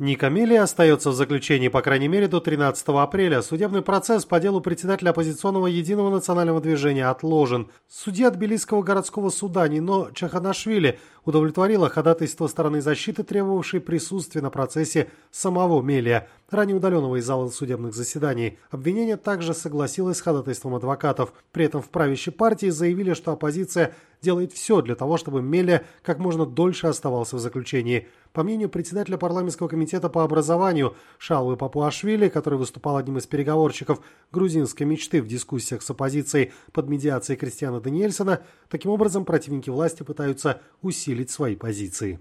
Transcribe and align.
Ника 0.00 0.30
Мели 0.30 0.54
остается 0.54 1.10
в 1.10 1.14
заключении, 1.14 1.68
по 1.68 1.82
крайней 1.82 2.08
мере, 2.08 2.26
до 2.26 2.40
13 2.40 2.88
апреля. 2.88 3.42
Судебный 3.42 3.82
процесс 3.82 4.24
по 4.24 4.40
делу 4.40 4.62
председателя 4.62 5.10
оппозиционного 5.10 5.66
Единого 5.66 6.08
национального 6.08 6.58
движения 6.62 7.04
отложен. 7.04 7.68
Судья 7.86 8.30
Тбилисского 8.30 8.82
городского 8.82 9.28
суда 9.28 9.68
Нино 9.68 10.08
Чаханашвили 10.14 10.98
удовлетворила 11.26 11.90
ходатайство 11.90 12.46
стороны 12.46 12.80
защиты, 12.80 13.24
требовавшей 13.24 13.80
присутствия 13.80 14.40
на 14.40 14.48
процессе 14.48 15.10
самого 15.30 15.82
Мелия, 15.82 16.28
ранее 16.50 16.78
удаленного 16.78 17.16
из 17.16 17.26
зала 17.26 17.50
судебных 17.50 17.94
заседаний. 17.94 18.58
Обвинение 18.70 19.18
также 19.18 19.52
согласилось 19.52 20.16
с 20.16 20.22
ходатайством 20.22 20.76
адвокатов. 20.76 21.34
При 21.52 21.66
этом 21.66 21.82
в 21.82 21.90
правящей 21.90 22.32
партии 22.32 22.70
заявили, 22.70 23.12
что 23.12 23.32
оппозиция 23.32 23.94
делает 24.22 24.52
все 24.52 24.82
для 24.82 24.94
того, 24.94 25.16
чтобы 25.16 25.42
Мелия 25.42 25.84
как 26.02 26.18
можно 26.18 26.46
дольше 26.46 26.86
оставался 26.86 27.36
в 27.36 27.40
заключении. 27.40 28.06
По 28.32 28.44
мнению 28.44 28.68
председателя 28.68 29.16
парламентского 29.16 29.66
комитета 29.66 30.08
по 30.08 30.22
образованию 30.22 30.94
Шалвы 31.18 31.56
Папуашвили, 31.56 32.28
который 32.28 32.60
выступал 32.60 32.96
одним 32.96 33.18
из 33.18 33.26
переговорщиков 33.26 34.00
грузинской 34.30 34.86
мечты 34.86 35.20
в 35.20 35.26
дискуссиях 35.26 35.82
с 35.82 35.90
оппозицией 35.90 36.52
под 36.72 36.88
медиацией 36.88 37.36
Кристиана 37.36 37.80
Даниэльсона, 37.80 38.40
таким 38.68 38.92
образом 38.92 39.24
противники 39.24 39.68
власти 39.68 40.04
пытаются 40.04 40.60
усилить 40.80 41.30
свои 41.30 41.56
позиции. 41.56 42.20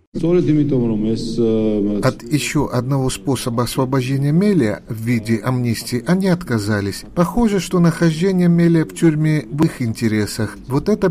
От 2.04 2.24
еще 2.24 2.70
одного 2.72 3.10
способа 3.12 3.64
освобождения 3.64 4.32
Мелия 4.32 4.84
в 4.90 4.96
виде 4.96 5.38
амнистии 5.38 6.04
они 6.08 6.30
отказались. 6.30 7.04
Похоже, 7.14 7.60
что 7.60 7.80
нахождение 7.80 8.48
Мелия 8.48 8.84
в 8.84 8.96
тюрьме 8.96 9.46
в 9.48 9.64
их 9.64 9.80
интересах. 9.82 10.58
Вот 10.68 10.90
это 10.90 11.08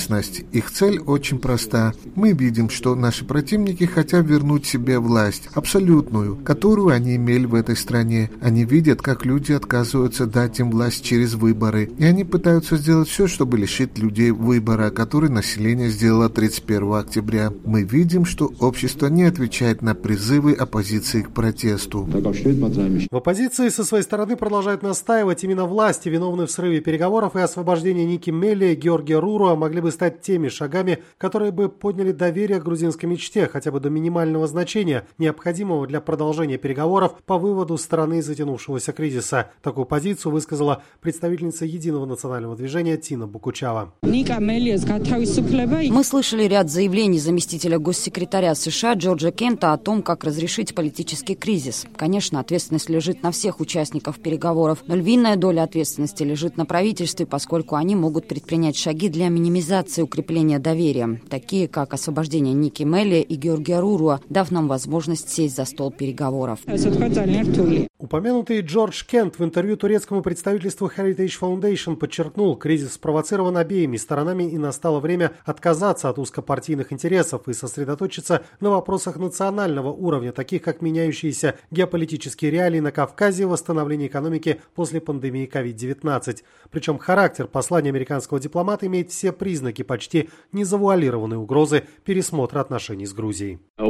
бескомпромиссность. 0.00 0.44
Их 0.52 0.70
цель 0.70 0.98
очень 0.98 1.38
проста. 1.38 1.92
Мы 2.14 2.32
видим, 2.32 2.70
что 2.70 2.94
наши 2.94 3.24
противники 3.24 3.84
хотят 3.84 4.26
вернуть 4.26 4.66
себе 4.66 4.98
власть, 4.98 5.48
абсолютную, 5.54 6.36
которую 6.36 6.88
они 6.88 7.16
имели 7.16 7.46
в 7.46 7.54
этой 7.54 7.76
стране. 7.76 8.30
Они 8.40 8.64
видят, 8.64 9.02
как 9.02 9.24
люди 9.24 9.52
отказываются 9.52 10.26
дать 10.26 10.60
им 10.60 10.70
власть 10.70 11.04
через 11.04 11.34
выборы, 11.34 11.90
и 11.98 12.04
они 12.04 12.24
пытаются 12.24 12.76
сделать 12.76 13.08
все, 13.08 13.26
чтобы 13.26 13.58
лишить 13.58 13.98
людей 13.98 14.30
выбора, 14.30 14.90
который 14.90 15.30
население 15.30 15.90
сделало 15.90 16.28
31 16.28 16.94
октября. 16.94 17.52
Мы 17.64 17.82
видим, 17.82 18.24
что 18.24 18.52
общество 18.60 19.06
не 19.06 19.24
отвечает 19.24 19.82
на 19.82 19.94
призывы 19.94 20.52
оппозиции 20.52 21.22
к 21.22 21.30
протесту. 21.30 22.04
В 22.04 23.16
оппозиции 23.16 23.68
со 23.68 23.84
своей 23.84 24.04
стороны 24.04 24.36
продолжают 24.36 24.82
настаивать 24.82 25.44
именно 25.44 25.64
власти, 25.64 26.08
виновные 26.08 26.46
в 26.46 26.50
срыве 26.50 26.80
переговоров 26.80 27.36
и 27.36 27.40
освобождении 27.40 28.04
Ники 28.04 28.30
Мелли 28.30 28.74
Георгия 28.74 29.18
Руруа 29.18 29.54
могли 29.54 29.80
бы 29.80 29.89
стать 29.90 30.22
теми 30.22 30.48
шагами, 30.48 31.02
которые 31.18 31.52
бы 31.52 31.68
подняли 31.68 32.12
доверие 32.12 32.60
к 32.60 32.64
грузинской 32.64 33.08
мечте 33.08 33.46
хотя 33.46 33.70
бы 33.70 33.80
до 33.80 33.90
минимального 33.90 34.46
значения, 34.46 35.06
необходимого 35.18 35.86
для 35.86 36.00
продолжения 36.00 36.58
переговоров 36.58 37.14
по 37.26 37.38
выводу 37.38 37.78
страны 37.78 38.18
из 38.18 38.26
затянувшегося 38.26 38.92
кризиса. 38.92 39.50
Такую 39.62 39.86
позицию 39.86 40.32
высказала 40.32 40.82
представительница 41.00 41.64
Единого 41.64 42.06
национального 42.06 42.56
движения 42.56 42.96
Тина 42.96 43.26
Букучава. 43.26 43.92
Мы 44.02 46.04
слышали 46.04 46.44
ряд 46.44 46.70
заявлений 46.70 47.18
заместителя 47.18 47.78
госсекретаря 47.78 48.54
США 48.54 48.94
Джорджа 48.94 49.30
Кента 49.30 49.72
о 49.72 49.78
том, 49.78 50.02
как 50.02 50.24
разрешить 50.24 50.74
политический 50.74 51.34
кризис. 51.34 51.86
Конечно, 51.96 52.40
ответственность 52.40 52.88
лежит 52.88 53.22
на 53.22 53.30
всех 53.30 53.60
участников 53.60 54.20
переговоров, 54.20 54.84
но 54.86 54.94
львиная 54.94 55.36
доля 55.36 55.62
ответственности 55.62 56.22
лежит 56.22 56.56
на 56.56 56.66
правительстве, 56.66 57.26
поскольку 57.26 57.76
они 57.76 57.96
могут 57.96 58.28
предпринять 58.28 58.76
шаги 58.76 59.08
для 59.08 59.28
минимизации 59.28 59.60
укрепления 60.02 60.58
доверия, 60.58 61.20
такие 61.28 61.68
как 61.68 61.94
освобождение 61.94 62.54
Ники 62.54 62.82
Мелли 62.82 63.20
и 63.20 63.34
Георгия 63.36 63.80
Руруа, 63.80 64.20
дав 64.28 64.50
нам 64.50 64.68
возможность 64.68 65.30
сесть 65.30 65.56
за 65.56 65.64
стол 65.64 65.90
переговоров. 65.90 66.60
Упомянутый 68.10 68.60
Джордж 68.62 69.04
Кент 69.06 69.38
в 69.38 69.44
интервью 69.44 69.76
турецкому 69.76 70.20
представительству 70.20 70.88
Heritage 70.88 71.38
Foundation 71.40 71.94
подчеркнул, 71.94 72.56
кризис 72.56 72.94
спровоцирован 72.94 73.56
обеими 73.56 73.96
сторонами 73.98 74.50
и 74.50 74.58
настало 74.58 74.98
время 74.98 75.30
отказаться 75.44 76.08
от 76.08 76.18
узкопартийных 76.18 76.92
интересов 76.92 77.46
и 77.46 77.52
сосредоточиться 77.52 78.42
на 78.58 78.70
вопросах 78.70 79.16
национального 79.16 79.92
уровня, 79.92 80.32
таких 80.32 80.62
как 80.62 80.82
меняющиеся 80.82 81.54
геополитические 81.70 82.50
реалии 82.50 82.80
на 82.80 82.90
Кавказе 82.90 83.44
и 83.44 83.46
восстановление 83.46 84.08
экономики 84.08 84.60
после 84.74 85.00
пандемии 85.00 85.48
COVID-19. 85.48 86.38
Причем 86.72 86.98
характер 86.98 87.46
послания 87.46 87.90
американского 87.90 88.40
дипломата 88.40 88.88
имеет 88.88 89.12
все 89.12 89.30
признаки 89.30 89.82
почти 89.82 90.30
незавуалированной 90.50 91.36
угрозы 91.36 91.84
пересмотра 92.04 92.58
отношений 92.58 93.06
с 93.06 93.12
Грузией. 93.12 93.60
Uh, 93.78 93.86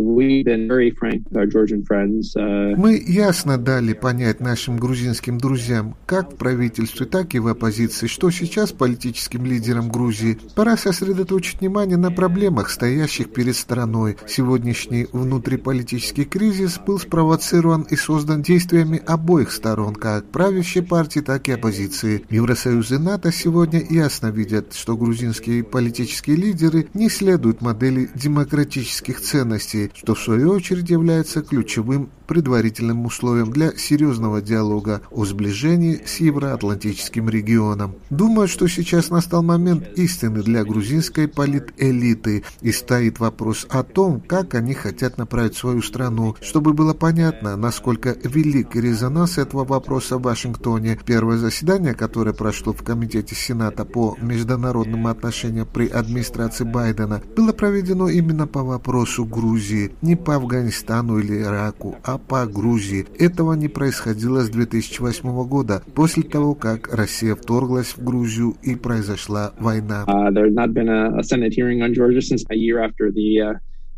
uh, 2.37 2.77
Мы 2.77 3.03
ясно 3.07 3.57
дали 3.57 3.95
понять 3.95 4.10
нашим 4.13 4.77
грузинским 4.77 5.39
друзьям, 5.39 5.97
как 6.07 6.33
в 6.33 6.37
правительстве, 6.37 7.07
так 7.07 7.35
и 7.35 7.39
в 7.39 7.47
оппозиции, 7.49 8.07
что 8.07 8.31
сейчас 8.31 8.73
политическим 8.73 9.45
лидерам 9.45 9.89
Грузии 9.89 10.39
пора 10.55 10.77
сосредоточить 10.77 11.61
внимание 11.61 11.97
на 11.97 12.11
проблемах, 12.11 12.71
стоящих 12.71 13.33
перед 13.33 13.57
страной. 13.57 14.17
Сегодняшний 14.27 15.07
внутриполитический 15.13 16.25
кризис 16.25 16.79
был 16.79 16.99
спровоцирован 16.99 17.83
и 17.83 17.97
создан 17.97 18.43
действиями 18.43 19.03
обоих 19.07 19.53
сторон, 19.53 19.95
как 19.95 20.27
правящей 20.31 20.83
партии, 20.83 21.21
так 21.21 21.49
и 21.49 21.53
оппозиции. 21.53 22.25
Евросоюз 22.31 22.93
и 22.93 22.99
НАТО 22.99 23.33
сегодня 23.33 23.85
ясно 23.89 24.29
видят, 24.29 24.75
что 24.75 24.97
грузинские 24.97 25.63
политические 25.65 26.37
лидеры 26.37 26.89
не 26.95 27.09
следуют 27.09 27.61
модели 27.61 28.11
демократических 28.15 29.21
ценностей, 29.21 29.91
что 29.95 30.15
в 30.15 30.21
свою 30.21 30.51
очередь 30.51 30.91
является 30.91 31.43
ключевым 31.43 32.11
предварительным 32.27 33.07
условием 33.07 33.51
для 33.51 33.77
серьезного 33.77 34.00
диалога 34.01 35.03
о 35.11 35.25
сближении 35.25 36.01
с 36.05 36.21
евроатлантическим 36.21 37.29
регионом. 37.29 37.95
Думаю, 38.11 38.49
что 38.49 38.67
сейчас 38.69 39.11
настал 39.11 39.43
момент 39.43 39.87
истины 39.97 40.43
для 40.43 40.65
грузинской 40.65 41.29
политэлиты 41.29 42.45
и 42.61 42.73
стоит 42.73 43.19
вопрос 43.21 43.67
о 43.71 43.83
том, 43.83 44.21
как 44.21 44.55
они 44.55 44.75
хотят 44.75 45.19
направить 45.19 45.57
свою 45.57 45.83
страну, 45.83 46.37
чтобы 46.41 46.73
было 46.73 46.95
понятно, 46.95 47.57
насколько 47.57 48.17
велик 48.25 48.75
резонанс 48.75 49.39
этого 49.39 49.65
вопроса 49.65 50.19
в 50.19 50.23
Вашингтоне. 50.23 50.99
Первое 51.05 51.39
заседание, 51.39 51.95
которое 51.95 52.33
прошло 52.33 52.73
в 52.73 52.83
Комитете 52.83 53.35
Сената 53.35 53.85
по 53.85 54.17
международным 54.21 55.07
отношениям 55.07 55.67
при 55.73 55.89
администрации 55.89 56.65
Байдена, 56.65 57.23
было 57.37 57.53
проведено 57.53 58.09
именно 58.09 58.47
по 58.47 58.63
вопросу 58.63 59.25
Грузии 59.25 59.93
не 60.03 60.17
по 60.17 60.37
Афганистану 60.37 61.19
или 61.19 61.43
Ираку, 61.43 61.97
а 62.05 62.19
по 62.19 62.47
Грузии. 62.47 63.07
Этого 63.19 63.55
не 63.55 63.69
происходило 63.91 64.41
с 64.41 64.49
2008 64.51 65.49
года, 65.49 65.83
после 65.97 66.23
того, 66.23 66.55
как 66.55 66.95
Россия 66.95 67.35
вторглась 67.35 67.97
в 67.97 68.05
Грузию 68.05 68.55
и 68.63 68.77
произошла 68.77 69.53
война. 69.59 70.05
Uh, 70.07 70.31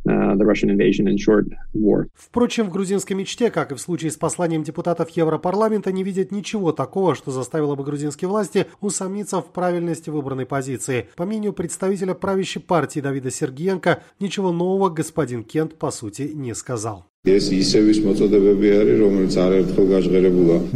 Uh, 0.05 0.35
Впрочем, 2.17 2.65
в 2.65 2.71
грузинской 2.71 3.15
мечте, 3.15 3.51
как 3.53 3.71
и 3.71 3.75
в 3.77 3.81
случае 3.81 4.11
с 4.11 4.17
посланием 4.17 4.65
депутатов 4.65 5.11
Европарламента, 5.11 5.93
не 5.93 6.03
видят 6.03 6.33
ничего 6.33 6.73
такого, 6.73 7.15
что 7.15 7.31
заставило 7.31 7.77
бы 7.77 7.85
грузинские 7.85 8.29
власти 8.29 8.67
усомниться 8.81 9.41
в 9.41 9.53
правильности 9.53 10.11
выбранной 10.11 10.47
позиции. 10.47 11.07
По 11.15 11.25
мнению 11.25 11.53
представителя 11.53 12.15
правящей 12.15 12.61
партии 12.61 12.99
Давида 12.99 13.31
Сергеенко, 13.31 14.03
ничего 14.19 14.51
нового 14.53 14.89
господин 14.89 15.45
Кент 15.45 15.79
по 15.79 15.93
сути 15.93 16.33
не 16.35 16.55
сказал. 16.55 17.12
Мы 17.25 17.39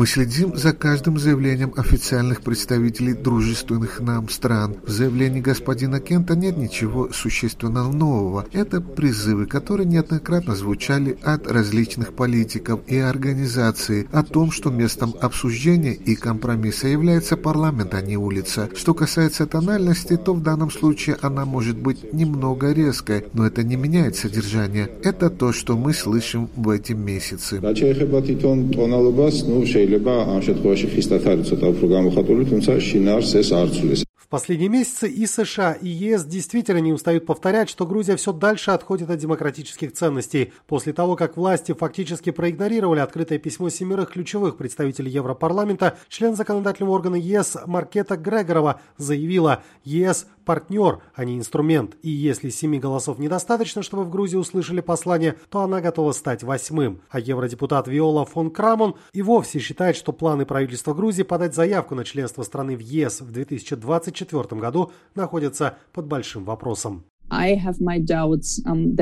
следим 0.07 0.57
за 0.57 0.73
каждым 0.73 1.19
заявлением 1.19 1.73
официальных 1.77 2.43
представителей 2.43 3.15
дружественных 3.15 3.99
нам 3.99 4.29
стран. 4.29 4.77
В 4.87 4.91
заявлении 4.91 5.41
господина 5.41 5.99
Кента 5.99 6.37
нет 6.37 6.57
ничего 6.57 7.09
существенно 7.13 7.91
нового. 7.91 8.47
Это 8.53 8.81
призывы, 8.81 9.47
которые 9.47 9.89
неоднократно 9.89 10.55
звучали 10.55 11.19
от 11.25 11.51
различных 11.51 12.13
политиков 12.13 12.79
и 12.87 12.97
организаций 12.97 14.07
о 14.13 14.23
том, 14.23 14.53
что 14.53 14.71
местом 14.71 15.17
обсуждения 15.21 15.95
и 15.95 16.15
компромисса 16.15 16.87
является 16.87 17.37
парламент, 17.37 17.93
а 17.93 18.03
не 18.03 18.17
улица. 18.17 18.71
Что 18.77 18.95
касается 18.95 19.49
тональности, 19.49 20.17
то 20.17 20.33
в 20.33 20.45
данном 20.45 20.71
случае 20.71 21.17
она 21.23 21.45
может 21.45 21.77
быть 21.77 22.13
немного 22.13 22.71
резкой, 22.71 23.25
но 23.33 23.45
это 23.45 23.65
не 23.65 23.75
меняет 23.75 24.15
содержание. 24.15 24.89
Это 25.03 25.29
то, 25.29 25.53
что 25.53 25.77
мы 25.77 25.93
слышим 25.93 26.36
წლებში 26.37 26.63
ვედი 26.67 26.95
მისიცი. 27.07 27.55
რაც 27.65 27.77
შეეხება 27.83 28.19
თვითონ 28.27 28.59
ტონალობას, 28.77 29.35
ну 29.49 29.57
შეიძლება 29.73 30.13
ამ 30.33 30.41
შემთხვევაში 30.47 30.87
ხისტად 30.95 31.23
არის 31.33 31.49
ცოტა 31.51 31.67
უფრო 31.73 31.87
გამოხატული, 31.97 32.43
თუმცა 32.51 32.73
შინაარს 32.89 33.31
ეს 33.41 33.49
არ 33.53 33.69
ცვლის. 33.77 34.06
Последние 34.37 34.69
месяцы 34.69 35.09
и 35.09 35.25
США, 35.25 35.73
и 35.73 35.89
ЕС 35.89 36.27
действительно 36.27 36.77
не 36.77 36.93
устают 36.93 37.25
повторять, 37.25 37.71
что 37.71 37.87
Грузия 37.87 38.17
все 38.17 38.35
дальше 38.35 38.71
отходит 38.71 39.09
от 39.09 39.19
демократических 39.19 39.95
ценностей. 39.95 40.53
После 40.67 40.93
того, 40.93 41.17
как 41.17 41.39
власти 41.39 41.73
фактически 41.73 42.29
проигнорировали 42.29 43.01
открытое 43.01 43.39
письмо 43.39 43.71
семерых 43.71 44.11
ключевых 44.11 44.59
представителей 44.59 45.11
Европарламента, 45.11 45.97
член 46.11 46.37
законодательного 46.37 46.93
органа 46.93 47.15
ЕС 47.15 47.57
Маркета 47.65 48.19
Грегорова 48.19 48.83
заявила, 48.99 49.63
ЕС– 49.85 50.27
партнер, 50.47 51.01
а 51.15 51.25
не 51.25 51.37
инструмент, 51.37 51.97
и 52.03 52.09
если 52.09 52.49
семи 52.49 52.79
голосов 52.79 53.19
недостаточно, 53.19 53.83
чтобы 53.83 54.05
в 54.05 54.11
Грузии 54.11 54.37
услышали 54.37 54.81
послание, 54.81 55.37
то 55.51 55.61
она 55.61 55.83
готова 55.83 56.13
стать 56.13 56.43
восьмым. 56.43 57.03
А 57.11 57.19
евродепутат 57.19 57.89
Виола 57.89 58.25
фон 58.25 58.51
Крамон 58.51 58.95
и 59.13 59.21
вовсе 59.21 59.59
считает, 59.59 59.97
что 59.97 60.13
планы 60.13 60.47
правительства 60.47 60.95
Грузии 60.95 61.25
подать 61.25 61.55
заявку 61.55 61.95
на 61.95 62.05
членство 62.05 62.45
страны 62.45 62.77
в 62.77 62.81
ЕС 62.81 63.21
в 63.21 63.33
2024 63.33 64.26
2024 64.29 64.61
году 64.61 64.93
находится 65.15 65.77
под 65.93 66.07
большим 66.07 66.45
вопросом. 66.45 67.05
Um, 67.29 68.95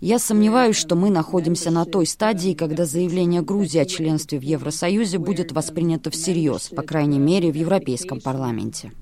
Я 0.00 0.18
сомневаюсь, 0.18 0.76
что 0.76 0.96
мы 0.96 1.10
находимся 1.10 1.70
на 1.70 1.84
той 1.86 2.06
стадии, 2.06 2.52
когда 2.52 2.84
заявление 2.84 3.40
Грузии 3.40 3.78
о 3.78 3.86
членстве 3.86 4.38
в 4.38 4.42
Евросоюзе 4.42 5.18
будет 5.18 5.52
воспринято 5.52 6.10
всерьез, 6.10 6.68
по 6.68 6.82
крайней 6.82 7.18
мере, 7.18 7.50
в 7.50 7.54
Европейском 7.54 8.20
парламенте. 8.20 8.92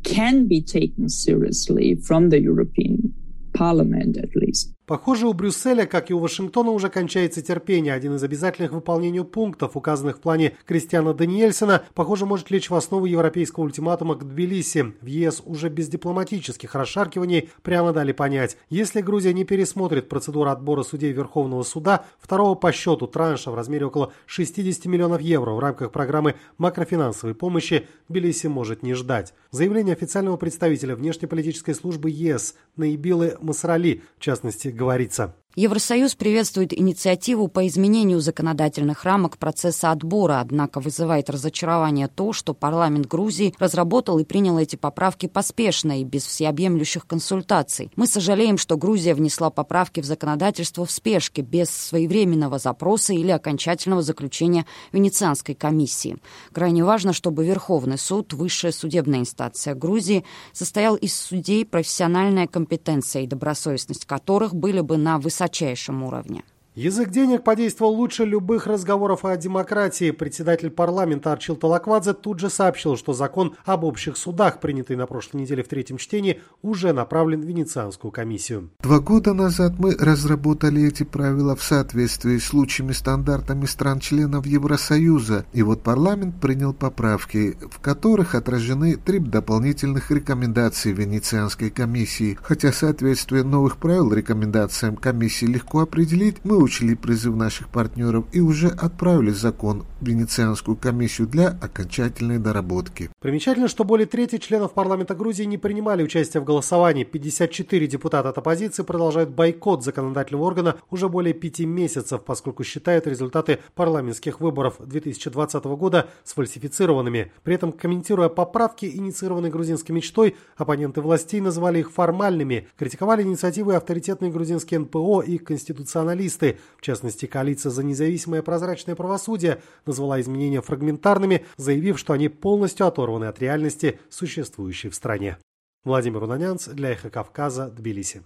Похоже, 4.88 5.26
у 5.26 5.34
Брюсселя, 5.34 5.84
как 5.84 6.08
и 6.08 6.14
у 6.14 6.18
Вашингтона, 6.18 6.70
уже 6.70 6.88
кончается 6.88 7.42
терпение. 7.42 7.92
Один 7.92 8.14
из 8.14 8.22
обязательных 8.22 8.72
выполнению 8.72 9.26
пунктов, 9.26 9.76
указанных 9.76 10.16
в 10.16 10.20
плане 10.20 10.56
Кристиана 10.64 11.12
Даниэльсона, 11.12 11.82
похоже, 11.92 12.24
может 12.24 12.50
лечь 12.50 12.70
в 12.70 12.74
основу 12.74 13.04
европейского 13.04 13.64
ультиматума 13.64 14.14
к 14.14 14.24
Тбилиси. 14.24 14.94
В 15.02 15.04
ЕС 15.04 15.42
уже 15.44 15.68
без 15.68 15.88
дипломатических 15.88 16.74
расшаркиваний 16.74 17.50
прямо 17.60 17.92
дали 17.92 18.12
понять, 18.12 18.56
если 18.70 19.02
Грузия 19.02 19.34
не 19.34 19.44
пересмотрит 19.44 20.08
процедуру 20.08 20.48
отбора 20.48 20.84
судей 20.84 21.12
Верховного 21.12 21.64
суда, 21.64 22.06
второго 22.18 22.54
по 22.54 22.72
счету 22.72 23.06
транша 23.06 23.50
в 23.50 23.54
размере 23.56 23.84
около 23.84 24.14
60 24.24 24.86
миллионов 24.86 25.20
евро 25.20 25.50
в 25.50 25.58
рамках 25.58 25.92
программы 25.92 26.36
макрофинансовой 26.56 27.34
помощи 27.34 27.86
Тбилиси 28.08 28.46
может 28.46 28.82
не 28.82 28.94
ждать. 28.94 29.34
Заявление 29.50 29.92
официального 29.92 30.38
представителя 30.38 30.96
внешнеполитической 30.96 31.74
службы 31.74 32.08
ЕС 32.08 32.54
Наибилы 32.76 33.36
Масрали, 33.42 34.02
в 34.16 34.20
частности, 34.22 34.77
говорится. 34.78 35.34
Евросоюз 35.58 36.14
приветствует 36.14 36.72
инициативу 36.72 37.48
по 37.48 37.66
изменению 37.66 38.20
законодательных 38.20 39.02
рамок 39.02 39.38
процесса 39.38 39.90
отбора, 39.90 40.38
однако 40.38 40.78
вызывает 40.78 41.28
разочарование 41.28 42.06
то, 42.06 42.32
что 42.32 42.54
парламент 42.54 43.06
Грузии 43.06 43.52
разработал 43.58 44.20
и 44.20 44.24
принял 44.24 44.56
эти 44.56 44.76
поправки 44.76 45.26
поспешно 45.26 46.00
и 46.00 46.04
без 46.04 46.24
всеобъемлющих 46.26 47.08
консультаций. 47.08 47.90
Мы 47.96 48.06
сожалеем, 48.06 48.56
что 48.56 48.76
Грузия 48.76 49.14
внесла 49.14 49.50
поправки 49.50 49.98
в 49.98 50.04
законодательство 50.04 50.86
в 50.86 50.92
спешке, 50.92 51.42
без 51.42 51.70
своевременного 51.70 52.60
запроса 52.60 53.12
или 53.12 53.32
окончательного 53.32 54.02
заключения 54.02 54.64
Венецианской 54.92 55.56
комиссии. 55.56 56.18
Крайне 56.52 56.84
важно, 56.84 57.12
чтобы 57.12 57.44
Верховный 57.44 57.98
суд, 57.98 58.32
высшая 58.32 58.70
судебная 58.70 59.18
инстанция 59.18 59.74
Грузии, 59.74 60.24
состоял 60.52 60.94
из 60.94 61.16
судей, 61.16 61.64
профессиональная 61.64 62.46
компетенция 62.46 63.22
и 63.22 63.26
добросовестность 63.26 64.04
которых 64.04 64.54
были 64.54 64.82
бы 64.82 64.96
на 64.96 65.18
высоте 65.18 65.47
высочайшем 65.48 66.02
уровне. 66.02 66.44
Язык 66.78 67.10
денег 67.10 67.42
подействовал 67.42 67.92
лучше 67.92 68.24
любых 68.24 68.68
разговоров 68.68 69.24
о 69.24 69.36
демократии. 69.36 70.12
Председатель 70.12 70.70
парламента 70.70 71.32
Арчил 71.32 71.56
Талаквадзе 71.56 72.12
тут 72.12 72.38
же 72.38 72.50
сообщил, 72.50 72.96
что 72.96 73.12
закон 73.12 73.56
об 73.64 73.82
общих 73.82 74.16
судах, 74.16 74.60
принятый 74.60 74.94
на 74.94 75.08
прошлой 75.08 75.40
неделе 75.40 75.64
в 75.64 75.68
третьем 75.68 75.96
чтении, 75.96 76.40
уже 76.62 76.92
направлен 76.92 77.40
в 77.40 77.44
Венецианскую 77.44 78.12
комиссию. 78.12 78.70
Два 78.80 79.00
года 79.00 79.34
назад 79.34 79.80
мы 79.80 79.96
разработали 79.96 80.86
эти 80.86 81.02
правила 81.02 81.56
в 81.56 81.64
соответствии 81.64 82.38
с 82.38 82.52
лучшими 82.52 82.92
стандартами 82.92 83.66
стран-членов 83.66 84.46
Евросоюза, 84.46 85.46
и 85.52 85.64
вот 85.64 85.82
парламент 85.82 86.40
принял 86.40 86.72
поправки, 86.72 87.58
в 87.72 87.80
которых 87.80 88.36
отражены 88.36 88.94
три 88.94 89.18
дополнительных 89.18 90.12
рекомендации 90.12 90.92
Венецианской 90.92 91.70
комиссии. 91.70 92.38
Хотя 92.40 92.70
соответствие 92.70 93.42
новых 93.42 93.78
правил 93.78 94.12
рекомендациям 94.12 94.94
комиссии 94.94 95.46
легко 95.46 95.80
определить, 95.80 96.36
мы 96.44 96.67
учли 96.68 96.94
призыв 96.94 97.34
наших 97.34 97.70
партнеров 97.70 98.26
и 98.32 98.40
уже 98.40 98.68
отправили 98.68 99.30
закон 99.30 99.86
в 100.00 100.06
Венецианскую 100.06 100.76
комиссию 100.76 101.26
для 101.26 101.48
окончательной 101.48 102.38
доработки. 102.38 103.10
Примечательно, 103.20 103.68
что 103.68 103.84
более 103.84 104.06
трети 104.06 104.36
членов 104.36 104.74
парламента 104.74 105.14
Грузии 105.14 105.44
не 105.44 105.56
принимали 105.56 106.02
участие 106.02 106.42
в 106.42 106.44
голосовании. 106.44 107.04
54 107.04 107.86
депутата 107.86 108.28
от 108.28 108.38
оппозиции 108.38 108.82
продолжают 108.82 109.30
бойкот 109.30 109.82
законодательного 109.82 110.44
органа 110.44 110.76
уже 110.90 111.08
более 111.08 111.32
пяти 111.32 111.64
месяцев, 111.64 112.22
поскольку 112.22 112.64
считают 112.64 113.06
результаты 113.06 113.60
парламентских 113.74 114.40
выборов 114.40 114.76
2020 114.78 115.64
года 115.64 116.08
сфальсифицированными. 116.24 117.32
При 117.42 117.54
этом, 117.54 117.72
комментируя 117.72 118.28
поправки, 118.28 118.84
инициированные 118.84 119.50
грузинской 119.50 119.94
мечтой, 119.94 120.36
оппоненты 120.56 121.00
властей 121.00 121.40
называли 121.40 121.78
их 121.78 121.90
формальными, 121.90 122.68
критиковали 122.78 123.22
инициативы 123.22 123.74
авторитетные 123.74 124.30
грузинские 124.30 124.80
НПО 124.80 125.22
и 125.22 125.38
конституционалисты, 125.38 126.57
в 126.76 126.82
частности, 126.82 127.26
коалиция 127.26 127.70
за 127.70 127.82
независимое 127.82 128.42
прозрачное 128.42 128.94
правосудие 128.94 129.62
назвала 129.86 130.20
изменения 130.20 130.60
фрагментарными, 130.60 131.44
заявив, 131.56 131.98
что 131.98 132.12
они 132.12 132.28
полностью 132.28 132.86
оторваны 132.86 133.26
от 133.26 133.40
реальности, 133.40 134.00
существующей 134.08 134.88
в 134.88 134.94
стране. 134.94 135.38
Владимир 135.84 136.22
Унанянц 136.22 136.68
для 136.68 136.90
Эхо 136.90 137.10
Кавказа, 137.10 137.70
Тбилиси. 137.70 138.22